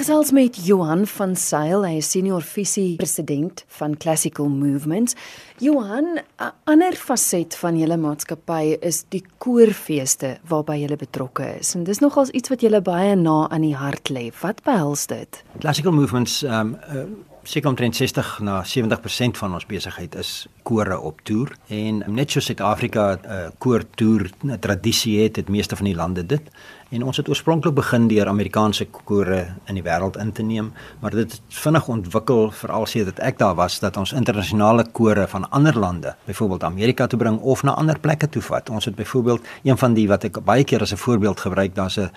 [0.00, 5.12] gesels met Johan van Sail, hy is senior visie president van Classical Movements.
[5.60, 11.74] Johan, 'n ander faset van julle maatskappy is die koorfeeste waarby julle betrokke is.
[11.74, 14.32] En dis nogals iets wat julle baie na aan die hart lê.
[14.40, 15.42] Wat behels dit?
[15.58, 17.04] Classical Movements um uh,
[17.50, 22.40] seker omtrent 60 na 70% van ons besigheid is kore op toer en net so
[22.40, 24.30] Suid-Afrika 'n uh, koortoer
[24.60, 26.42] tradisie het, het meeste van die lande dit.
[26.90, 31.10] En ons het oorspronklik begin deur Amerikaanse kore in die wêreld in te neem, maar
[31.10, 35.78] dit het vinnig ontwikkel veral sedert ek daar was dat ons internasionale kore van ander
[35.78, 38.70] lande, byvoorbeeld Amerika toe bring of na ander plekke toe vat.
[38.70, 41.98] Ons het byvoorbeeld een van die wat ek baie keer as 'n voorbeeld gebruik, daar's
[41.98, 42.10] 'n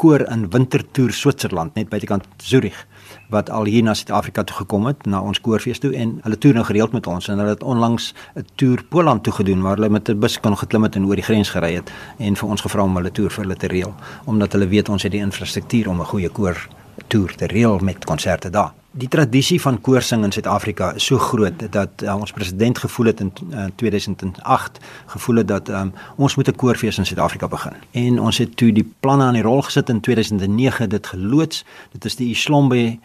[0.00, 2.86] koor in Wintertour Switserland net buitekant Zurich
[3.28, 6.56] wat al hier na Suid-Afrika toe gekom het na ons koorfees toe en hulle toer
[6.56, 9.90] nou gereeld met ons en hulle het onlangs 'n toer Poland toe gedoen waar hulle
[9.90, 12.60] met 'n bus kon geklim het en oor die grens gery het en vir ons
[12.60, 15.88] gevra om hulle toer vir hulle te reël omdat hulle weet ons het die infrastruktuur
[15.88, 16.68] om 'n goeie koor
[17.08, 18.79] toer te reël met konserte daar.
[18.90, 23.20] Die tradisie van koorsing in Suid-Afrika is so groot dat uh, ons president gevoel het
[23.20, 27.72] in uh, 2008 gevoel het dat um, ons moet 'n koorfees in Suid-Afrika begin.
[27.90, 31.64] En ons het toe die planne aan die rol gesit in 2009 dit geloods.
[31.92, 32.98] Dit is die Islombe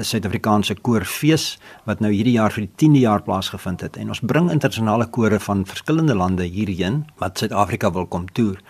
[0.00, 4.50] Suid-Afrikaanse koorfees wat nou hierdie jaar vir die 10de jaar plaasgevind het en ons bring
[4.50, 8.62] internasionale kore van verskillende lande hierheen wat Suid-Afrika wil kom toer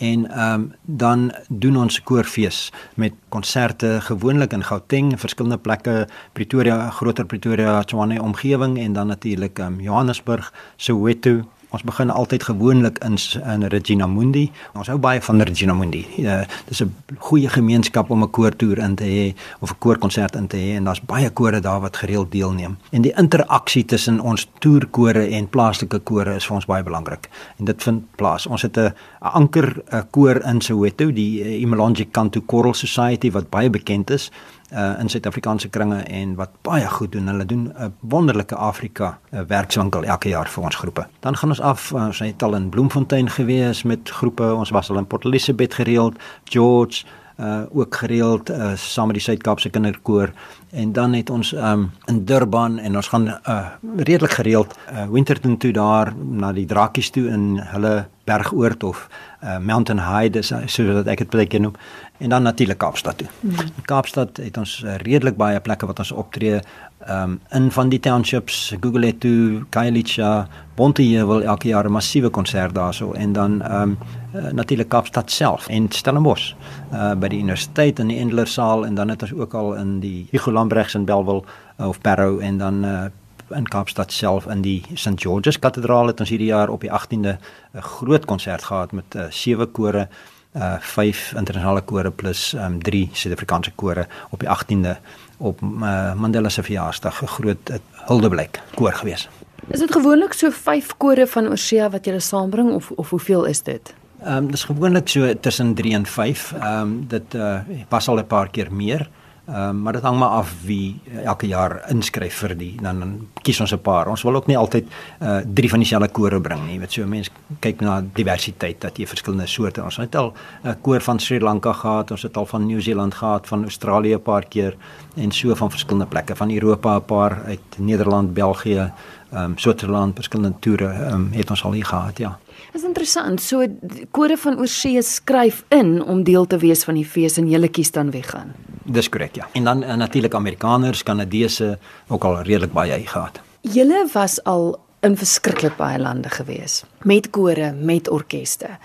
[0.00, 6.90] en ehm um, dan doen ons koorfees met konserte gewoonlik in Gauteng, verskillende plekke, Pretoria,
[6.90, 12.98] groter Pretoria, Tshwane omgewing en dan natuurlik ehm um, Johannesburg, Soweto, Ons begin altyd gewoonlik
[13.04, 14.50] in in Regina Mundi.
[14.74, 16.02] Ons hou baie van Regina Mundi.
[16.18, 20.46] Uh, dis 'n goeie gemeenskap om 'n koortoer in te hê of 'n koorkonsert in
[20.46, 22.76] te hê en daar's baie kore daar wat gereeld deelneem.
[22.90, 27.28] En die interaksie tussen ons toerkore en plaaslike kore is vir ons baie belangrik.
[27.58, 28.46] En dit vind plaas.
[28.46, 33.70] Ons het 'n anker koor in Soweto, die uh, Imelonji Kantu Choral Society wat baie
[33.70, 34.30] bekend is
[34.72, 37.26] uh, in Suid-Afrikaanse kringe en wat baie goed doen.
[37.26, 41.06] Hulle doen 'n wonderlike Afrika uh, werkswinkel elke jaar vir ons groepe.
[41.20, 44.54] Dan gaan ons af, uh, ons het al in Bloemfontein gewees met groepe.
[44.54, 47.04] Ons was al in Port Elizabeth gereeld, George
[47.40, 50.32] uh ook gereeld uh saam met die Suid-Kaapse Kinderkoor
[50.70, 53.66] en dan het ons um in Durban en ons gaan uh
[53.96, 59.08] redelik gereeld uh Winterton toe daar na die drakies toe in hulle bergoord of
[59.42, 61.74] uh Mountain High dis soos ek dit baie keer noem
[62.20, 63.28] en dan natuurlik Kaapstad toe.
[63.40, 63.56] Mm.
[63.88, 66.60] Kaapstad het ons uh, redelik baie plekke wat ons optree
[67.08, 73.32] um in van die townships Gugulethu, Khayelitsha, Bonteheuwel elke jaar 'n massiewe konsert daarso en
[73.32, 73.98] dan um
[74.34, 76.52] uh, natuurlik Kaapstad self en Stellenbosch
[76.92, 80.00] uh by die universiteit in die Endler saal en dan het ons ook al in
[80.00, 81.42] die Hugo Lambrechts in Bellville
[81.80, 83.08] uh, of Barrow en dan uh
[83.50, 87.36] in Kaapstad self in die St George's Kathedraal het ons hierdie jaar op die 18de
[87.74, 90.08] 'n groot konsert gehad met uh, sewe kore
[90.54, 94.96] uh vyf internasionale kore plus um drie Suid-Afrikaanse kore op die 18de
[95.38, 99.28] op uh, Mandela se verjaarsdag 'n groot uh, huldeblyk koor gewees.
[99.68, 103.62] Is dit gewoonlik so 5 kore van Orsea wat jy saambring of of hoeveel is
[103.62, 103.94] dit?
[104.24, 106.52] Ehm um, dis gewoonlik so tussen 3 en 5.
[106.52, 109.08] Ehm um, dit uh was al 'n paar keer meer.
[109.50, 113.14] Ehm um, maar dit hang maar af wie elke jaar inskryf vir die dan, dan
[113.42, 114.06] kies ons 'n paar.
[114.08, 114.86] Ons wil ook nie altyd
[115.22, 116.74] uh drie van dieselfde kore bring nie.
[116.74, 119.82] Jy weet so mense kyk na diversiteit dat jy verskillende soorte.
[119.82, 123.14] Ons het al 'n uh, koor van Sri Lanka gehad, ons het al van Nieu-Seeland
[123.14, 124.76] gehad, van Australië 'n paar keer
[125.16, 128.92] en so van verskillende plekke van Europa 'n paar uit Nederland, België,
[129.32, 132.38] ehm um, Switserland, verskillende toere um, het ons al hier gehad, ja.
[132.72, 133.40] Dis interessant.
[133.40, 133.66] So
[134.10, 137.90] kode van oorsee skryf in om deel te wees van die fees en julle kies
[137.90, 138.69] dan weggaan.
[138.84, 139.48] Dis korrek, ja.
[139.52, 143.40] En dan uh, natuurlik Amerikaners, Kanadese ook al redelik baie hy gehad.
[143.60, 148.76] Julle was al in verskriklik baie lande gewees met kore, met orkeste.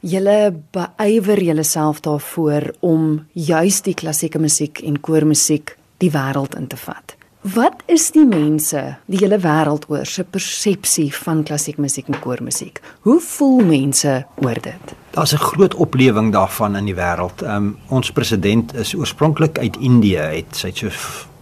[0.00, 6.78] Julle beywer julleself daarvoor om juis die klassieke musiek en koormusiek die wêreld in te
[6.80, 7.16] vat.
[7.40, 12.80] Wat is die mense, die hele wêreld oor se persepsie van klassiek musiek en koormusiek?
[13.06, 14.92] Hoe voel mense oor dit?
[15.20, 17.42] Daar's 'n groot oplewing daarvan in die wêreld.
[17.42, 20.88] Um, ons president is oorspronklik uit Indië, het sy so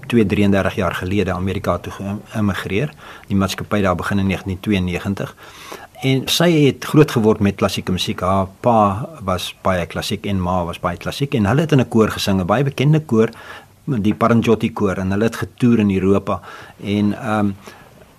[0.07, 2.91] 233 jaar gelede Amerika toe geëmigreer.
[3.27, 5.37] Die maatskappy daar begin in 1992.
[6.01, 8.21] En sy het groot geword met klassieke musiek.
[8.21, 11.89] Haar pa was baie klassiek en ma was baie klassiek en hulle het in 'n
[11.89, 13.31] koor gesing, 'n baie bekende koor
[13.85, 16.41] die Paranjoti koor en hulle het getoer in Europa
[16.83, 17.57] en ehm um,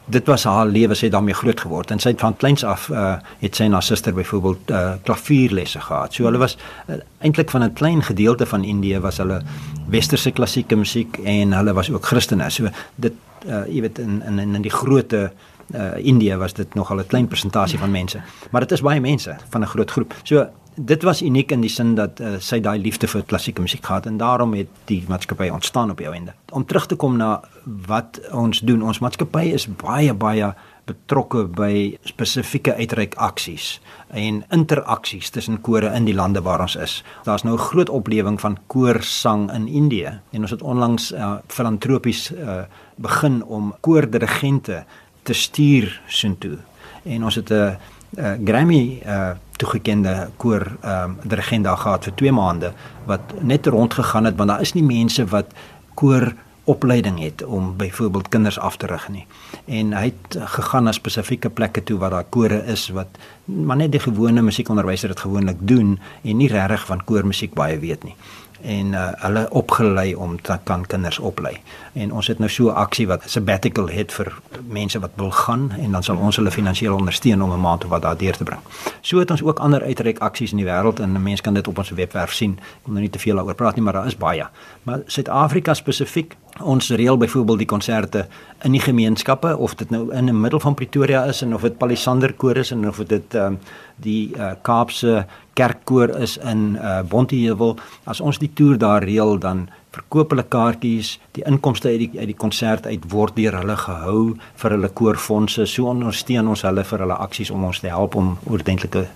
[0.09, 2.87] dit was haar lewe sy het daarmee groot geword en sy het van kleins af
[2.89, 6.13] uh, het sy en haar suster byvoorbeeld uh, klavierlesse gehad.
[6.13, 6.57] So hulle was
[6.87, 9.41] uh, eintlik van 'n klein gedeelte van Indië was hulle
[9.89, 12.49] westerse klassieke musiek en hulle was ook Christene.
[12.49, 13.13] So dit
[13.45, 15.31] uh, jy weet in in in die grootte
[15.75, 18.21] uh, Indië was dit nogal 'n klein persentasie van mense,
[18.51, 20.13] maar dit is baie mense van 'n groot groep.
[20.23, 20.49] So
[20.85, 24.07] dit was uniek in die sin dat uh, sy daai liefde vir klassieke musiek gehad
[24.07, 26.33] en daarom het die maatskappy ontstaan op die einde.
[26.55, 27.41] Om terug te kom na
[27.87, 30.53] wat ons doen, ons maatskappy is baie baie
[30.89, 33.77] betrokke by spesifieke uitreik aksies
[34.15, 37.03] en interaksies tussen kore in die lande waar ons is.
[37.27, 42.31] Daar's nou 'n groot oplewing van koorsang in Indië en ons het onlangs uh, filantropies
[42.31, 42.63] uh,
[42.95, 44.85] begin om koordirigente
[45.23, 46.57] te stuur soontoe.
[47.03, 47.75] En ons het 'n uh,
[48.17, 52.73] uh, Grammy uh, toegekende koor um, dirigent daar gehad vir 2 maande
[53.09, 55.51] wat net rondgegaan het want daar is nie mense wat
[55.99, 56.31] koor
[56.69, 59.25] opleiding het om byvoorbeeld kinders af te rig nie.
[59.65, 63.91] En hy het gegaan na spesifieke plekke toe waar daar kore is wat maar net
[63.91, 68.15] die gewone musiekonderwyser dit gewoonlik doen en nie regtig van koormusiek baie weet nie
[68.61, 71.57] en uh, hulle opgelei om te kan kinders oplei.
[71.93, 74.33] En ons het nou so 'n aksie wat sabbatical het vir
[74.67, 77.89] mense wat wil gaan en dan sal ons hulle finansiëel ondersteun om 'n maand of
[77.89, 78.61] wat daardeur te bring.
[79.01, 81.77] So het ons ook ander uitreik aksies in die wêreld en mense kan dit op
[81.77, 82.51] ons webwerf sien.
[82.51, 84.47] Ek wil nou nie te veel daaroor praat nie, maar daar is baie.
[84.83, 88.27] Maar Suid-Afrika spesifiek ons reël byvoorbeeld die konserte
[88.63, 91.77] in die gemeenskappe of dit nou in die middel van Pretoria is en of dit
[91.77, 93.59] Palisander koor is en of dit um,
[94.03, 95.25] die uh, Kaapse
[95.59, 97.77] kerkkoor is in uh, Bonteheuwel.
[98.03, 101.17] As ons die toer daar reël dan verkoop hulle kaartjies.
[101.35, 104.21] Die inkomste uit die uit die konsert uit word deur hulle gehou
[104.61, 105.65] vir hulle koorfondse.
[105.65, 109.07] So ondersteun ons hulle vir hulle aksies om ons te help om oordentlike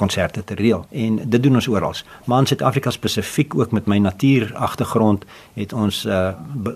[0.00, 0.86] konserte te reël.
[0.90, 1.94] En dit doen ons oral.
[2.24, 5.24] Maar in Suid-Afrika spesifiek ook met my natuur agtergrond
[5.54, 6.32] het ons uh,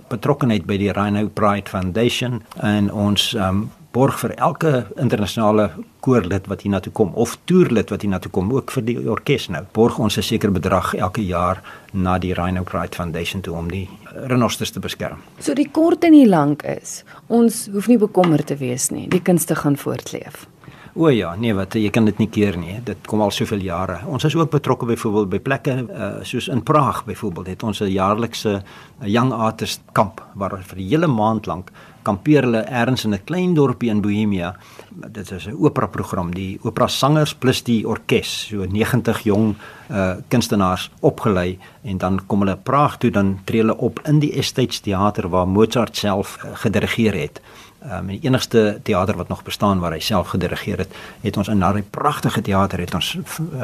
[0.09, 2.43] betrokkeheid by die Rhino Pride Foundation.
[2.61, 4.73] En ons um, borg vir elke
[5.03, 5.71] internasionale
[6.05, 9.99] koorlid wat hiernatoe kom of toerlid wat hiernatoe kom ook vir die orkes nou borg
[9.99, 14.71] ons 'n sekere bedrag elke jaar na die Rhino Pride Foundation toe om die renosters
[14.71, 15.19] te beskerm.
[15.41, 19.09] So die kort en die lank is ons hoef nie bekommerd te wees nie.
[19.09, 20.47] Die kunste gaan voortleef.
[20.95, 22.75] O ja, nee wat jy kan dit nie keer nie.
[22.85, 24.01] Dit kom al soveel jare.
[24.11, 27.93] Ons is ook betrokke byvoorbeeld by plekke uh, soos in Praag byvoorbeeld het ons 'n
[27.93, 28.63] jaarlikse
[29.07, 31.71] young artist kamp waar vir 'n hele maand lank
[32.03, 34.57] kampeer hulle ergens in 'n klein dorpie in Bohemia.
[35.13, 39.55] Dit is 'n opera program, die opera sangers plus die orkes, so 90 jong
[39.91, 44.33] uh kunstenaars opgelei en dan kom hulle Praag toe dan tree hulle op in die
[44.33, 47.41] Estates Theater waar Mozart self uh, gedirigeer het.
[47.81, 51.62] Um, die enigste teater wat nog bestaan waar hy self gedirigeer het, het ons in
[51.65, 53.15] daardie pragtige teater het ons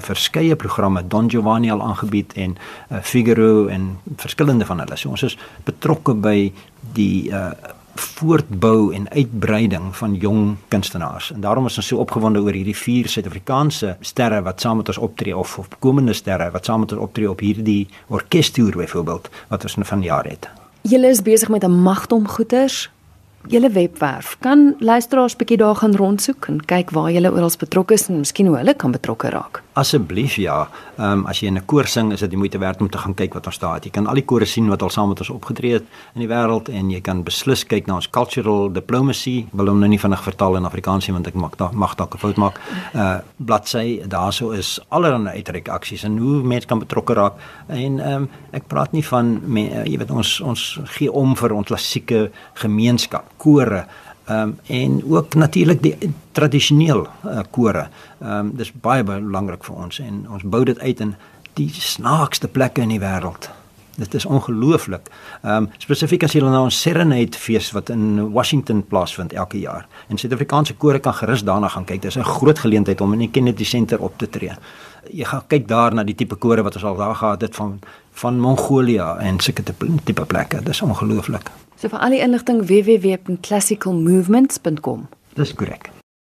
[0.06, 4.96] verskeie programme Don Giovanni al aangebied en uh, Figaro en verskillende van hulle.
[4.96, 5.36] So ons is
[5.68, 6.52] betrokke by
[6.96, 7.50] die uh
[7.96, 11.30] voortbou en uitbreiding van jong kunstenaars.
[11.32, 15.00] En daarom is ons so opgewonde oor hierdie vier Suid-Afrikaanse sterre wat saam met ons
[15.00, 19.64] optree of of komende sterre wat saam met ons optree op hierdie orkestoer byvoorbeeld wat
[19.64, 20.48] ons van jaar het.
[20.86, 22.90] Julle is besig met 'n magtom goeters
[23.48, 24.36] julle webwerf.
[24.40, 28.46] Kan luisteraars bietjie daar gaan rondsoek en kyk waar julle oral betrokke is en miskien
[28.50, 29.62] hoe hulle kan betrokke raak.
[29.76, 30.68] Asseblief ja.
[30.96, 32.98] Ehm um, as jy in 'n koor sing, is dit die moeite werd om te
[32.98, 33.84] gaan kyk wat ons daar het.
[33.84, 35.84] Jy kan al die kore sien wat al saam met ons opgetree het
[36.14, 39.46] in die wêreld en jy kan beslis kyk na ons cultural diplomacy.
[39.52, 42.14] Wil hom nou nie vinnig vertaal in Afrikaans nie want ek mag da, mag dalk
[42.14, 42.60] 'n fout maak.
[42.94, 47.34] Uh bladsy daarso is allerlei uitreik aksies en hoe mense kan betrokke raak.
[47.68, 51.36] En ehm um, ek praat nie van me, uh, jy weet ons ons gee om
[51.36, 53.86] vir ons klassieke gemeenskap kore
[54.26, 57.88] ehm um, en ook natuurlik die tradisioneel uh, kore.
[58.20, 61.14] Ehm um, dis baie belangrik vir ons en ons bou dit uit in
[61.54, 63.50] die snaakste plekke in die wêreld.
[63.96, 65.06] Dit is ongelooflik.
[65.42, 69.86] Ehm um, spesifiek as jy na ons Serenade fees wat in Washington plaasvind elke jaar.
[70.08, 72.02] En Suid-Afrikaanse kore kan gerus daarna gaan kyk.
[72.02, 74.52] Dit is 'n groot geleentheid om in die Kennedy Center op te tree.
[75.12, 77.78] Jy gaan kyk daar na die tipe kore wat ons al daar gehad het van
[78.20, 79.62] van Mongolië en sulke
[80.04, 80.62] tipe plekke.
[80.62, 81.50] Dit is ongelooflik.
[81.76, 85.08] So vir al die inligting www.classicalmovements.com.
[85.36, 85.95] Dis korrek.